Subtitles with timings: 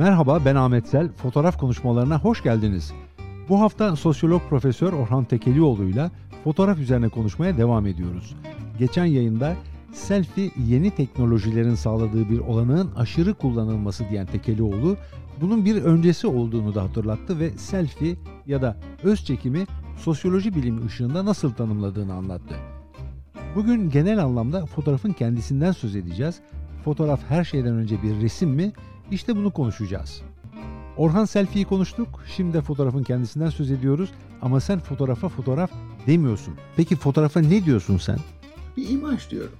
[0.00, 1.08] Merhaba ben Ahmet Sel.
[1.12, 2.92] Fotoğraf konuşmalarına hoş geldiniz.
[3.48, 6.10] Bu hafta sosyolog Profesör Orhan Tekelioğlu ile
[6.44, 8.36] fotoğraf üzerine konuşmaya devam ediyoruz.
[8.78, 9.56] Geçen yayında
[9.92, 14.96] selfie yeni teknolojilerin sağladığı bir olanağın aşırı kullanılması diyen Tekelioğlu
[15.40, 21.24] bunun bir öncesi olduğunu da hatırlattı ve selfie ya da öz çekimi sosyoloji bilimi ışığında
[21.24, 22.54] nasıl tanımladığını anlattı.
[23.54, 26.40] Bugün genel anlamda fotoğrafın kendisinden söz edeceğiz.
[26.84, 28.72] Fotoğraf her şeyden önce bir resim mi?
[29.10, 30.22] İşte bunu konuşacağız.
[30.96, 32.24] Orhan selfie'yi konuştuk.
[32.36, 34.10] Şimdi de fotoğrafın kendisinden söz ediyoruz.
[34.42, 35.70] Ama sen fotoğrafa fotoğraf
[36.06, 36.54] demiyorsun.
[36.76, 38.18] Peki fotoğrafa ne diyorsun sen?
[38.76, 39.52] Bir imaj diyorum.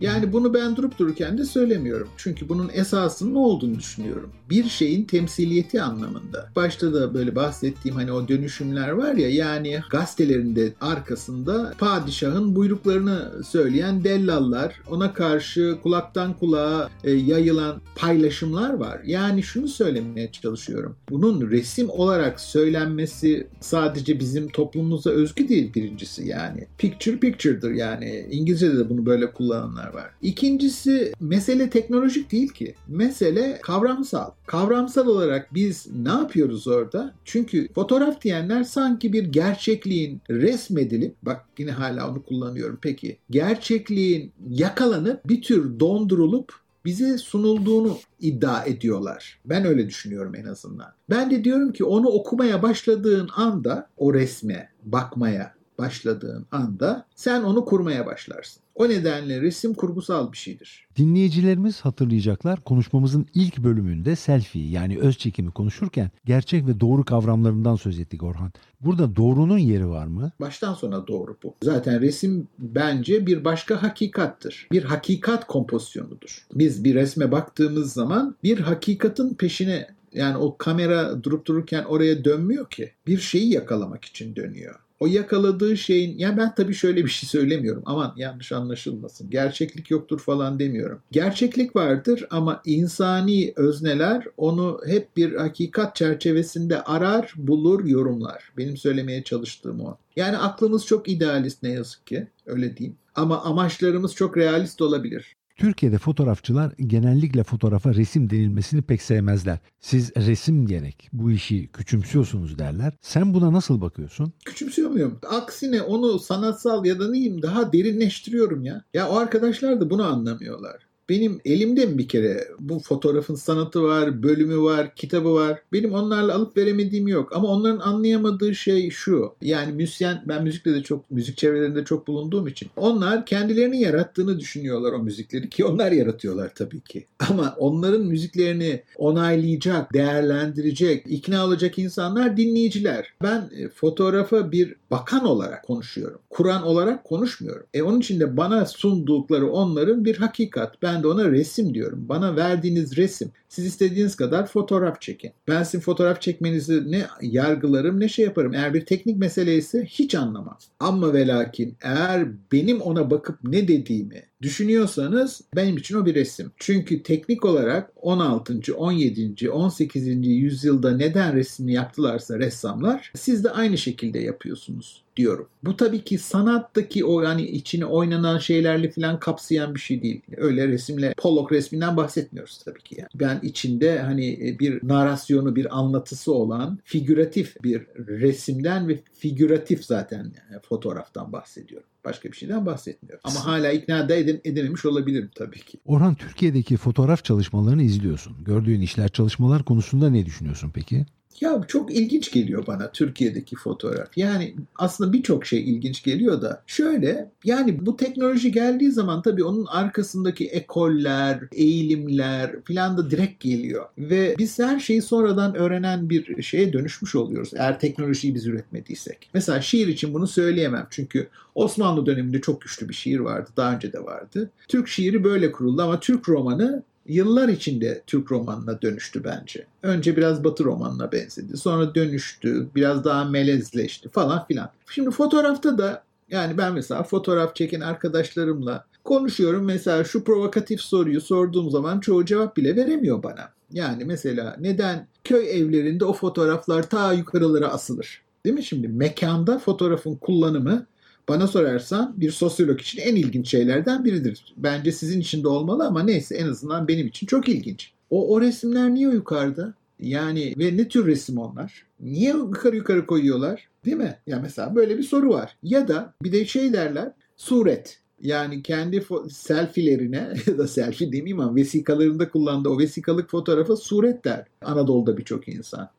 [0.00, 2.08] Yani bunu ben durup dururken de söylemiyorum.
[2.16, 4.30] Çünkü bunun esasının ne olduğunu düşünüyorum.
[4.50, 6.50] Bir şeyin temsiliyeti anlamında.
[6.56, 14.04] Başta da böyle bahsettiğim hani o dönüşümler var ya yani gazetelerinde arkasında padişahın buyruklarını söyleyen
[14.04, 19.00] dellallar, ona karşı kulaktan kulağa e, yayılan paylaşımlar var.
[19.06, 20.96] Yani şunu söylemeye çalışıyorum.
[21.10, 26.66] Bunun resim olarak söylenmesi sadece bizim toplumumuza özgü değil birincisi yani.
[26.78, 28.26] Picture picture'dır yani.
[28.30, 30.10] İngilizce'de de bunu böyle kullananlar var.
[30.22, 32.74] İkincisi mesele teknolojik değil ki.
[32.88, 34.30] Mesele kavramsal.
[34.46, 37.14] Kavramsal olarak biz ne yapıyoruz orada?
[37.24, 43.18] Çünkü fotoğraf diyenler sanki bir gerçekliğin resmedilip bak yine hala onu kullanıyorum peki.
[43.30, 46.52] Gerçekliğin yakalanıp bir tür dondurulup
[46.84, 49.38] bize sunulduğunu iddia ediyorlar.
[49.44, 50.92] Ben öyle düşünüyorum en azından.
[51.10, 57.64] Ben de diyorum ki onu okumaya başladığın anda o resme bakmaya başladığın anda sen onu
[57.64, 58.62] kurmaya başlarsın.
[58.74, 60.86] O nedenle resim kurgusal bir şeydir.
[60.96, 67.98] Dinleyicilerimiz hatırlayacaklar konuşmamızın ilk bölümünde selfie yani öz çekimi konuşurken gerçek ve doğru kavramlarından söz
[67.98, 68.52] ettik Orhan.
[68.80, 70.32] Burada doğrunun yeri var mı?
[70.40, 71.54] Baştan sona doğru bu.
[71.62, 74.68] Zaten resim bence bir başka hakikattır.
[74.72, 76.46] Bir hakikat kompozisyonudur.
[76.54, 82.70] Biz bir resme baktığımız zaman bir hakikatin peşine yani o kamera durup dururken oraya dönmüyor
[82.70, 82.92] ki.
[83.06, 87.82] Bir şeyi yakalamak için dönüyor o yakaladığı şeyin yani ben tabii şöyle bir şey söylemiyorum
[87.86, 91.00] aman yanlış anlaşılmasın gerçeklik yoktur falan demiyorum.
[91.10, 98.52] Gerçeklik vardır ama insani özneler onu hep bir hakikat çerçevesinde arar, bulur, yorumlar.
[98.56, 99.96] Benim söylemeye çalıştığım o.
[100.16, 102.96] Yani aklımız çok idealist ne yazık ki öyle diyeyim.
[103.14, 105.36] Ama amaçlarımız çok realist olabilir.
[105.58, 109.58] Türkiye'de fotoğrafçılar genellikle fotoğrafa resim denilmesini pek sevmezler.
[109.80, 112.92] Siz resim diyerek bu işi küçümsüyorsunuz derler.
[113.00, 114.32] Sen buna nasıl bakıyorsun?
[114.44, 115.18] Küçümsüyor muyum?
[115.30, 118.84] Aksine onu sanatsal ya da neyim daha derinleştiriyorum ya.
[118.94, 120.87] Ya o arkadaşlar da bunu anlamıyorlar.
[121.08, 125.62] Benim elimde bir kere bu fotoğrafın sanatı var, bölümü var, kitabı var.
[125.72, 127.32] Benim onlarla alıp veremediğim yok.
[127.36, 129.32] Ama onların anlayamadığı şey şu.
[129.42, 132.70] Yani müzisyen, ben müzikle de çok, müzik çevrelerinde çok bulunduğum için.
[132.76, 137.06] Onlar kendilerinin yarattığını düşünüyorlar o müzikleri ki onlar yaratıyorlar tabii ki.
[137.30, 143.12] Ama onların müziklerini onaylayacak, değerlendirecek, ikna olacak insanlar dinleyiciler.
[143.22, 146.20] Ben e, fotoğrafa bir bakan olarak konuşuyorum.
[146.30, 147.66] Kur'an olarak konuşmuyorum.
[147.74, 150.82] E onun için de bana sundukları onların bir hakikat.
[150.82, 152.08] Ben de ona resim diyorum.
[152.08, 153.32] Bana verdiğiniz resim.
[153.48, 155.32] Siz istediğiniz kadar fotoğraf çekin.
[155.48, 158.54] Ben sizin fotoğraf çekmenizi ne yargılarım ne şey yaparım.
[158.54, 160.58] Eğer bir teknik mesele ise hiç anlamam.
[160.80, 166.52] Ama ve lakin eğer benim ona bakıp ne dediğimi düşünüyorsanız benim için o bir resim.
[166.56, 168.74] Çünkü teknik olarak 16.
[168.76, 169.50] 17.
[169.50, 170.06] 18.
[170.26, 175.48] yüzyılda neden resmi yaptılarsa ressamlar siz de aynı şekilde yapıyorsunuz diyorum.
[175.64, 180.22] Bu tabii ki sanattaki o yani içine oynanan şeylerle falan kapsayan bir şey değil.
[180.36, 183.08] Öyle resimle Pollock resminden bahsetmiyoruz tabii ki yani.
[183.14, 190.32] Ben içinde hani bir narasyonu, bir anlatısı olan figüratif bir resimden ve figüratif zaten
[190.68, 191.88] fotoğraftan bahsediyorum.
[192.04, 193.20] Başka bir şeyden bahsetmiyorum.
[193.24, 195.78] Ama hala ikna da edin, edememiş olabilirim tabii ki.
[195.84, 198.36] Orhan Türkiye'deki fotoğraf çalışmalarını izliyorsun.
[198.44, 201.06] Gördüğün işler, çalışmalar konusunda ne düşünüyorsun peki?
[201.40, 204.18] Ya çok ilginç geliyor bana Türkiye'deki fotoğraf.
[204.18, 209.66] Yani aslında birçok şey ilginç geliyor da şöyle yani bu teknoloji geldiği zaman tabii onun
[209.66, 213.86] arkasındaki ekoller, eğilimler falan da direkt geliyor.
[213.98, 219.30] Ve biz her şeyi sonradan öğrenen bir şeye dönüşmüş oluyoruz eğer teknolojiyi biz üretmediysek.
[219.34, 223.50] Mesela şiir için bunu söyleyemem çünkü Osmanlı döneminde çok güçlü bir şiir vardı.
[223.56, 224.50] Daha önce de vardı.
[224.68, 229.66] Türk şiiri böyle kuruldu ama Türk romanı yıllar içinde Türk romanına dönüştü bence.
[229.82, 231.56] Önce biraz Batı romanına benzedi.
[231.56, 232.68] Sonra dönüştü.
[232.74, 234.70] Biraz daha melezleşti falan filan.
[234.90, 239.64] Şimdi fotoğrafta da yani ben mesela fotoğraf çeken arkadaşlarımla konuşuyorum.
[239.64, 243.50] Mesela şu provokatif soruyu sorduğum zaman çoğu cevap bile veremiyor bana.
[243.72, 248.22] Yani mesela neden köy evlerinde o fotoğraflar ta yukarılara asılır?
[248.44, 248.88] Değil mi şimdi?
[248.88, 250.86] Mekanda fotoğrafın kullanımı
[251.28, 254.54] bana sorarsan bir sosyolog için en ilginç şeylerden biridir.
[254.56, 257.92] Bence sizin için de olmalı ama neyse en azından benim için çok ilginç.
[258.10, 259.74] O, o resimler niye yukarıda?
[260.00, 261.86] Yani ve ne tür resim onlar?
[262.00, 263.68] Niye yukarı yukarı koyuyorlar?
[263.84, 264.16] Değil mi?
[264.26, 265.56] Ya mesela böyle bir soru var.
[265.62, 267.98] Ya da bir de şey derler suret.
[268.20, 274.46] Yani kendi selfilerine ya da selfie demeyeyim ama vesikalarında kullandığı o vesikalık fotoğrafa suret der.
[274.62, 275.90] Anadolu'da birçok insan.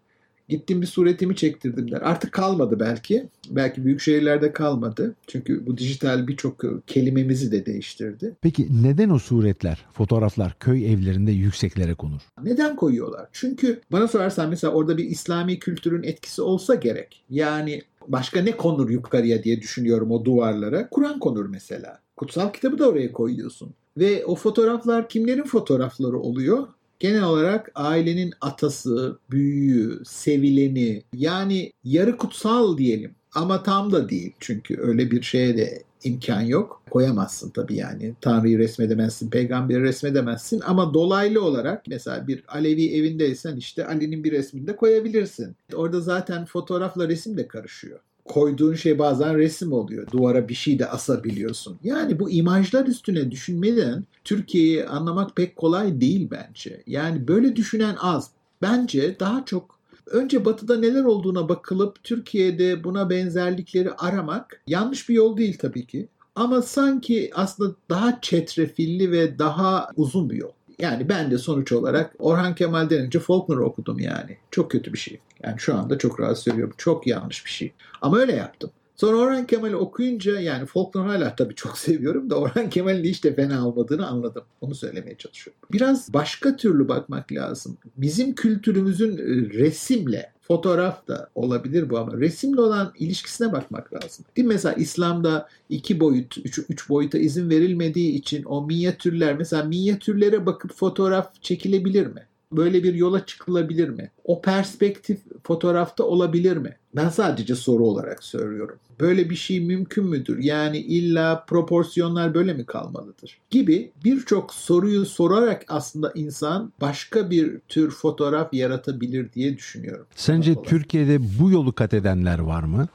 [0.50, 2.02] Gittim bir suretimi çektirdim der.
[2.02, 3.30] Artık kalmadı belki.
[3.50, 5.16] Belki büyük şehirlerde kalmadı.
[5.28, 8.36] Çünkü bu dijital birçok kelimemizi de değiştirdi.
[8.42, 12.22] Peki neden o suretler, fotoğraflar köy evlerinde yükseklere konur?
[12.44, 13.28] Neden koyuyorlar?
[13.32, 17.24] Çünkü bana sorarsan mesela orada bir İslami kültürün etkisi olsa gerek.
[17.30, 20.90] Yani başka ne konur yukarıya diye düşünüyorum o duvarlara.
[20.90, 22.00] Kur'an konur mesela.
[22.16, 23.74] Kutsal kitabı da oraya koyuyorsun.
[23.98, 26.68] Ve o fotoğraflar kimlerin fotoğrafları oluyor?
[27.00, 34.82] Genel olarak ailenin atası, büyüğü, sevileni yani yarı kutsal diyelim ama tam da değil çünkü
[34.82, 36.82] öyle bir şeye de imkan yok.
[36.90, 38.14] Koyamazsın tabii yani.
[38.22, 44.68] Tanrı'yı resmedemezsin, peygamberi resmedemezsin ama dolaylı olarak mesela bir Alevi evindeysen işte Ali'nin bir resmini
[44.68, 45.56] de koyabilirsin.
[45.74, 48.00] Orada zaten fotoğrafla resim de karışıyor
[48.30, 50.08] koyduğun şey bazen resim oluyor.
[50.12, 51.78] Duvara bir şey de asabiliyorsun.
[51.84, 56.84] Yani bu imajlar üstüne düşünmeden Türkiye'yi anlamak pek kolay değil bence.
[56.88, 58.32] Yani böyle düşünen az.
[58.62, 65.38] Bence daha çok önce batıda neler olduğuna bakılıp Türkiye'de buna benzerlikleri aramak yanlış bir yol
[65.38, 66.08] değil tabii ki.
[66.36, 70.52] Ama sanki aslında daha çetrefilli ve daha uzun bir yol.
[70.80, 74.38] Yani ben de sonuç olarak Orhan Kemal'den önce Faulkner okudum yani.
[74.52, 75.20] Çok kötü bir şey.
[75.44, 76.74] Yani şu anda çok rahat söylüyorum.
[76.78, 77.74] Çok yanlış bir şey.
[78.02, 78.72] Ama öyle yaptım.
[78.96, 83.36] Sonra Orhan Kemal'i okuyunca yani Faulkner hala tabii çok seviyorum da Orhan Kemal'in hiç de
[83.36, 84.44] fena olmadığını anladım.
[84.62, 85.62] Onu söylemeye çalışıyorum.
[85.72, 87.78] Biraz başka türlü bakmak lazım.
[87.98, 94.26] Bizim kültürümüzün e, resimle fotoğraf da olabilir bu ama resimle olan ilişkisine bakmak lazım.
[94.38, 94.54] Değil mi?
[94.54, 100.74] Mesela İslam'da iki boyut, üç, üç boyuta izin verilmediği için o minyatürler mesela minyatürlere bakıp
[100.74, 102.26] fotoğraf çekilebilir mi?
[102.52, 104.12] Böyle bir yola çıkılabilir mi?
[104.24, 106.76] O perspektif fotoğrafta olabilir mi?
[106.96, 108.76] Ben sadece soru olarak söylüyorum.
[109.00, 110.38] Böyle bir şey mümkün müdür?
[110.44, 113.38] Yani illa proporsiyonlar böyle mi kalmalıdır?
[113.50, 120.06] Gibi birçok soruyu sorarak aslında insan başka bir tür fotoğraf yaratabilir diye düşünüyorum.
[120.16, 122.88] Sence Türkiye'de bu yolu kat edenler var mı?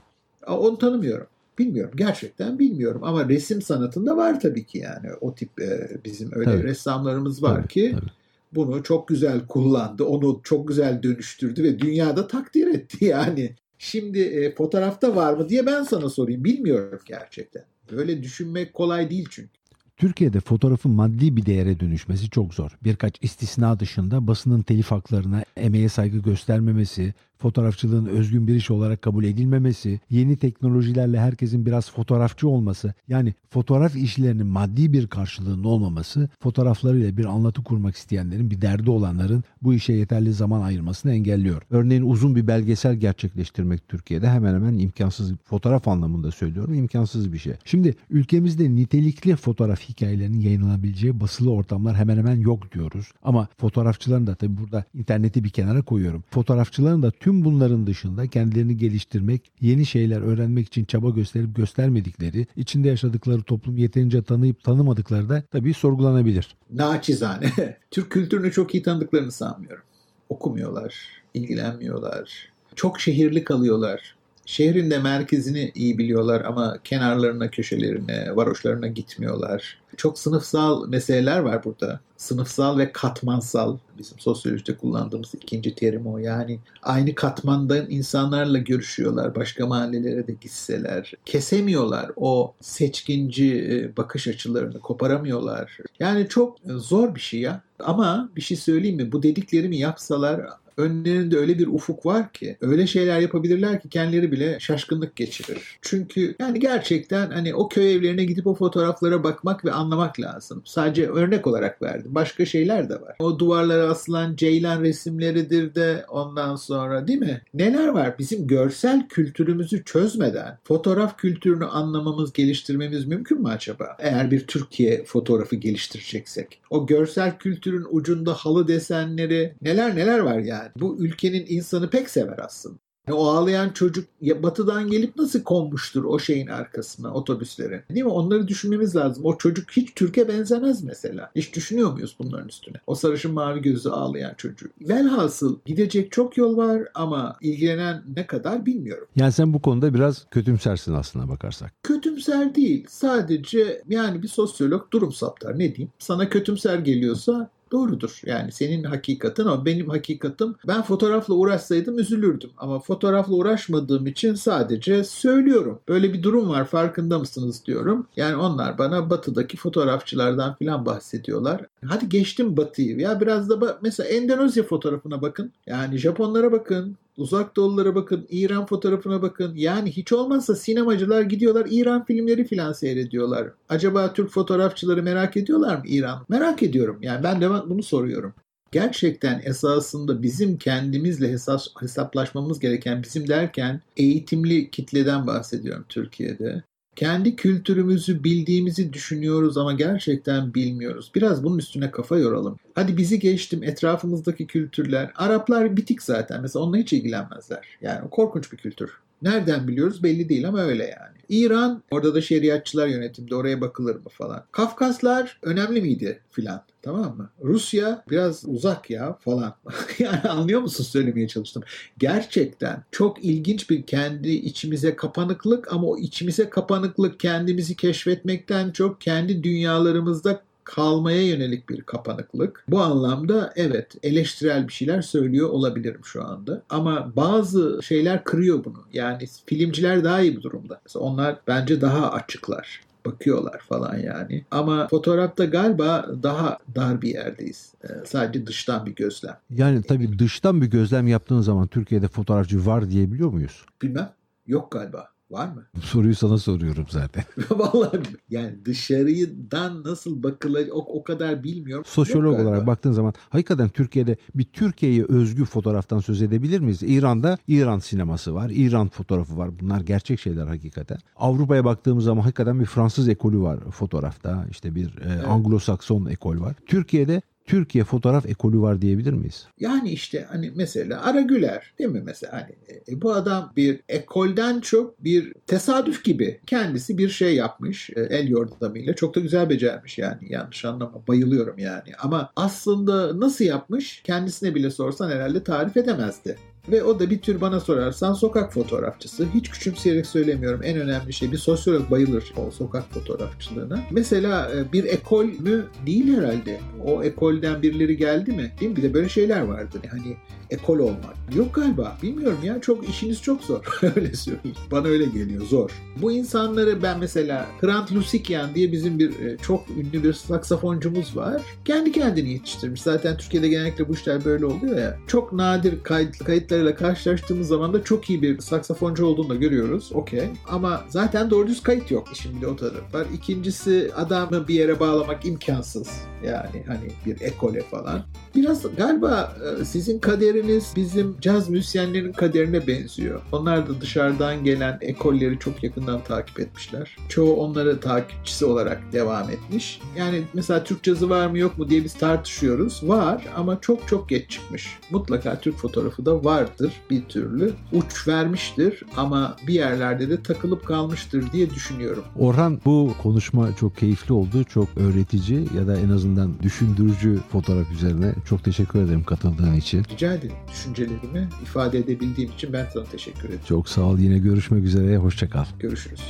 [0.46, 1.26] Onu tanımıyorum.
[1.58, 1.92] Bilmiyorum.
[1.96, 3.00] Gerçekten bilmiyorum.
[3.04, 5.08] Ama resim sanatında var tabii ki yani.
[5.20, 6.62] O tip e, bizim öyle tabii.
[6.62, 8.10] ressamlarımız var tabii, ki tabii
[8.54, 10.04] bunu çok güzel kullandı.
[10.04, 13.54] Onu çok güzel dönüştürdü ve dünyada takdir etti yani.
[13.78, 16.44] Şimdi e, fotoğrafta var mı diye ben sana sorayım.
[16.44, 17.64] Bilmiyorum gerçekten.
[17.92, 19.50] Böyle düşünmek kolay değil çünkü.
[19.96, 22.70] Türkiye'de fotoğrafın maddi bir değere dönüşmesi çok zor.
[22.84, 29.24] Birkaç istisna dışında basının telif haklarına emeğe saygı göstermemesi, fotoğrafçılığın özgün bir iş olarak kabul
[29.24, 37.16] edilmemesi, yeni teknolojilerle herkesin biraz fotoğrafçı olması, yani fotoğraf işlerinin maddi bir karşılığının olmaması, fotoğraflarıyla
[37.16, 41.62] bir anlatı kurmak isteyenlerin, bir derdi olanların bu işe yeterli zaman ayırmasını engelliyor.
[41.70, 47.54] Örneğin uzun bir belgesel gerçekleştirmek Türkiye'de hemen hemen imkansız, fotoğraf anlamında söylüyorum, imkansız bir şey.
[47.64, 53.06] Şimdi ülkemizde nitelikli fotoğraf hikayelerinin yayınlanabileceği basılı ortamlar hemen hemen yok diyoruz.
[53.22, 56.24] Ama fotoğrafçıların da tabii burada interneti bir kenara koyuyorum.
[56.30, 62.88] Fotoğrafçıların da tüm bunların dışında kendilerini geliştirmek, yeni şeyler öğrenmek için çaba gösterip göstermedikleri, içinde
[62.88, 66.56] yaşadıkları toplum yeterince tanıyıp tanımadıkları da tabii sorgulanabilir.
[66.70, 67.52] Naçizane.
[67.90, 69.84] Türk kültürünü çok iyi tanıdıklarını sanmıyorum.
[70.28, 70.94] Okumuyorlar,
[71.34, 72.48] ilgilenmiyorlar.
[72.74, 74.14] Çok şehirli kalıyorlar.
[74.46, 79.78] Şehrin de merkezini iyi biliyorlar ama kenarlarına, köşelerine, varoşlarına gitmiyorlar.
[79.96, 82.00] Çok sınıfsal meseleler var burada.
[82.16, 86.18] Sınıfsal ve katmansal bizim sosyolojide kullandığımız ikinci terim o.
[86.18, 89.34] Yani aynı katmandan insanlarla görüşüyorlar.
[89.34, 91.12] Başka mahallelere de gitseler.
[91.24, 94.80] Kesemiyorlar o seçkinci e, bakış açılarını.
[94.80, 95.78] Koparamıyorlar.
[96.00, 97.62] Yani çok zor bir şey ya.
[97.78, 99.12] Ama bir şey söyleyeyim mi?
[99.12, 100.46] Bu dediklerimi yapsalar
[100.76, 105.78] önlerinde öyle bir ufuk var ki öyle şeyler yapabilirler ki kendileri bile şaşkınlık geçirir.
[105.82, 110.62] Çünkü yani gerçekten hani o köy evlerine gidip o fotoğraflara bakmak ve anlamak lazım.
[110.64, 112.14] Sadece örnek olarak verdim.
[112.14, 113.16] Başka şeyler de var.
[113.18, 117.42] O duvarlara asılan ceylan resimleridir de ondan sonra değil mi?
[117.54, 118.18] Neler var?
[118.18, 123.96] Bizim görsel kültürümüzü çözmeden fotoğraf kültürünü anlamamız, geliştirmemiz mümkün mü acaba?
[123.98, 126.60] Eğer bir Türkiye fotoğrafı geliştireceksek.
[126.70, 130.72] O görsel kültürün ucunda halı desenleri neler neler var yani yani.
[130.80, 132.78] Bu ülkenin insanı pek sever aslında.
[133.12, 137.80] O ağlayan çocuk batıdan gelip nasıl konmuştur o şeyin arkasına otobüslerin?
[137.90, 138.10] Değil mi?
[138.10, 139.24] Onları düşünmemiz lazım.
[139.24, 141.30] O çocuk hiç Türkiye benzemez mesela.
[141.36, 142.76] Hiç düşünüyor muyuz bunların üstüne?
[142.86, 144.70] O sarışın mavi gözlü ağlayan çocuk.
[144.80, 149.06] Velhasıl gidecek çok yol var ama ilgilenen ne kadar bilmiyorum.
[149.16, 151.72] Yani sen bu konuda biraz kötümsersin aslına bakarsak.
[151.82, 152.86] Kötümser değil.
[152.88, 155.58] Sadece yani bir sosyolog durum saptar.
[155.58, 155.92] Ne diyeyim?
[155.98, 158.20] Sana kötümser geliyorsa doğrudur.
[158.26, 159.64] Yani senin hakikatin o.
[159.64, 162.50] Benim hakikatim ben fotoğrafla uğraşsaydım üzülürdüm.
[162.58, 165.78] Ama fotoğrafla uğraşmadığım için sadece söylüyorum.
[165.88, 168.06] Böyle bir durum var farkında mısınız diyorum.
[168.16, 171.60] Yani onlar bana batıdaki fotoğrafçılardan filan bahsediyorlar.
[171.86, 173.00] Hadi geçtim batıyı.
[173.00, 175.52] Ya biraz da bak mesela Endonezya fotoğrafına bakın.
[175.66, 176.96] Yani Japonlara bakın.
[177.16, 179.52] Uzak doğulara bakın, İran fotoğrafına bakın.
[179.54, 183.48] Yani hiç olmazsa sinemacılar gidiyorlar İran filmleri filan seyrediyorlar.
[183.68, 186.24] Acaba Türk fotoğrafçıları merak ediyorlar mı İran?
[186.28, 186.98] Merak ediyorum.
[187.02, 188.34] Yani ben de bunu soruyorum.
[188.72, 196.62] Gerçekten esasında bizim kendimizle hesap, hesaplaşmamız gereken bizim derken eğitimli kitleden bahsediyorum Türkiye'de.
[196.96, 201.10] Kendi kültürümüzü bildiğimizi düşünüyoruz ama gerçekten bilmiyoruz.
[201.14, 202.58] Biraz bunun üstüne kafa yoralım.
[202.74, 205.10] Hadi bizi geçtim etrafımızdaki kültürler.
[205.14, 206.42] Araplar bitik zaten.
[206.42, 207.66] Mesela onunla hiç ilgilenmezler.
[207.80, 209.03] Yani korkunç bir kültür.
[209.22, 211.14] Nereden biliyoruz belli değil ama öyle yani.
[211.28, 214.44] İran orada da şeriatçılar yönetimde oraya bakılır mı falan.
[214.52, 217.30] Kafkaslar önemli miydi filan tamam mı?
[217.42, 219.54] Rusya biraz uzak ya falan.
[219.98, 221.62] yani anlıyor musun söylemeye çalıştım.
[221.98, 229.42] Gerçekten çok ilginç bir kendi içimize kapanıklık ama o içimize kapanıklık kendimizi keşfetmekten çok kendi
[229.42, 232.64] dünyalarımızda kalmaya yönelik bir kapanıklık.
[232.68, 236.62] Bu anlamda evet eleştirel bir şeyler söylüyor olabilirim şu anda.
[236.70, 238.84] Ama bazı şeyler kırıyor bunu.
[238.92, 240.80] Yani filmciler daha iyi bir durumda.
[240.84, 244.44] Mesela onlar bence daha açıklar bakıyorlar falan yani.
[244.50, 247.74] Ama fotoğrafta galiba daha dar bir yerdeyiz.
[247.84, 249.36] Ee, sadece dıştan bir gözlem.
[249.50, 253.64] Yani tabii dıştan bir gözlem yaptığın zaman Türkiye'de fotoğrafçı var diyebiliyor muyuz?
[253.82, 254.10] Bilmem.
[254.46, 255.13] Yok galiba.
[255.34, 255.64] Var mı?
[255.76, 257.24] Bu soruyu sana soruyorum zaten.
[257.50, 258.00] Vallahi
[258.30, 261.84] yani dışarıdan nasıl bakılacak o, o kadar bilmiyorum.
[261.88, 266.82] Sosyolog olarak baktığın zaman hakikaten Türkiye'de bir Türkiye'ye özgü fotoğraftan söz edebilir miyiz?
[266.82, 269.60] İran'da İran sineması var, İran fotoğrafı var.
[269.60, 270.98] Bunlar gerçek şeyler hakikaten.
[271.16, 274.46] Avrupa'ya baktığımız zaman hakikaten bir Fransız ekolü var fotoğrafta.
[274.50, 275.24] İşte bir e, evet.
[275.24, 276.54] Anglo-Sakson ekol var.
[276.66, 279.46] Türkiye'de Türkiye fotoğraf ekolü var diyebilir miyiz?
[279.60, 282.54] Yani işte hani mesela Ara Güler değil mi mesela hani
[282.88, 288.28] e, bu adam bir ekolden çok bir tesadüf gibi kendisi bir şey yapmış e, el
[288.28, 294.54] yordamıyla çok da güzel becermiş yani yanlış anlama bayılıyorum yani ama aslında nasıl yapmış kendisine
[294.54, 296.36] bile sorsan herhalde tarif edemezdi.
[296.68, 299.26] Ve o da bir tür bana sorarsan sokak fotoğrafçısı.
[299.34, 300.60] Hiç küçümseyerek söylemiyorum.
[300.64, 303.80] En önemli şey bir sosyolog bayılır o sokak fotoğrafçılığına.
[303.90, 305.64] Mesela e, bir ekol mü?
[305.86, 306.60] Değil herhalde.
[306.84, 308.52] O ekolden birileri geldi mi?
[308.60, 308.76] Değil mi?
[308.76, 309.78] Bir de böyle şeyler vardı.
[309.90, 310.16] Hani
[310.50, 311.14] ekol olmak.
[311.34, 311.98] Yok galiba.
[312.02, 312.60] Bilmiyorum ya.
[312.60, 313.80] Çok işiniz çok zor.
[313.96, 314.56] öyle söyleyeyim.
[314.70, 315.44] Bana öyle geliyor.
[315.44, 315.70] Zor.
[316.02, 321.42] Bu insanları ben mesela Hrant Lusikyan diye bizim bir e, çok ünlü bir saksafoncumuz var.
[321.64, 322.82] Kendi kendini yetiştirmiş.
[322.82, 324.98] Zaten Türkiye'de genellikle bu işler böyle oluyor ya.
[325.06, 326.18] Çok nadir kayıt,
[326.54, 329.90] kayıtlarıyla karşılaştığımız zaman da çok iyi bir saksafoncu olduğunu da görüyoruz.
[329.94, 330.28] Okey.
[330.48, 332.08] Ama zaten doğru düz kayıt yok.
[332.14, 333.06] Şimdi o taraf var.
[333.14, 335.88] İkincisi adamı bir yere bağlamak imkansız.
[336.26, 338.02] Yani hani bir ekole falan.
[338.34, 343.20] Biraz galiba e, sizin kaderiniz bizim caz müzisyenlerin kaderine benziyor.
[343.32, 346.96] Onlar da dışarıdan gelen ekolleri çok yakından takip etmişler.
[347.08, 349.80] Çoğu onları takipçisi olarak devam etmiş.
[349.98, 352.80] Yani mesela Türk cazı var mı yok mu diye biz tartışıyoruz.
[352.88, 354.78] Var ama çok çok geç çıkmış.
[354.90, 357.52] Mutlaka Türk fotoğrafı da vardır bir türlü.
[357.72, 362.04] Uç vermiştir ama bir yerlerde de takılıp kalmıştır diye düşünüyorum.
[362.18, 364.44] Orhan bu konuşma çok keyifli oldu.
[364.44, 369.84] Çok öğretici ya da en azından düşündürücü fotoğraf üzerine çok teşekkür ederim katıldığın için.
[369.92, 370.36] Rica ederim.
[370.52, 373.40] Düşüncelerimi ifade edebildiğim için ben sana teşekkür ederim.
[373.48, 373.98] Çok sağ ol.
[373.98, 374.96] Yine görüşmek üzere.
[374.96, 375.44] Hoşçakal.
[375.58, 376.00] Görüşürüz.